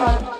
[0.00, 0.39] heart.